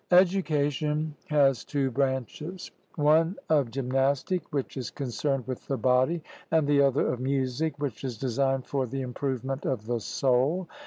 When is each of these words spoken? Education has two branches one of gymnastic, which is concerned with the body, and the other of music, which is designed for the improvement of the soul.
Education 0.09 1.13
has 1.29 1.63
two 1.63 1.91
branches 1.91 2.71
one 2.95 3.35
of 3.49 3.69
gymnastic, 3.69 4.51
which 4.51 4.75
is 4.75 4.89
concerned 4.89 5.45
with 5.45 5.67
the 5.67 5.77
body, 5.77 6.23
and 6.49 6.67
the 6.67 6.81
other 6.81 7.05
of 7.09 7.19
music, 7.19 7.75
which 7.77 8.03
is 8.03 8.17
designed 8.17 8.65
for 8.65 8.87
the 8.87 9.01
improvement 9.01 9.63
of 9.63 9.85
the 9.85 9.99
soul. 9.99 10.67